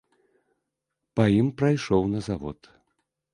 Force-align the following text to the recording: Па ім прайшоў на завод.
Па 1.19 1.23
ім 1.41 1.47
прайшоў 1.61 2.03
на 2.15 2.19
завод. 2.29 2.59